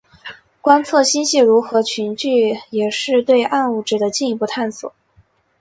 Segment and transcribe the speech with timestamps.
[0.61, 4.93] 观测星系如何群聚也是对暗物质的更进一步探索。